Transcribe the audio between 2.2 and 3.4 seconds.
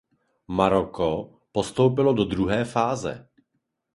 druhé fáze.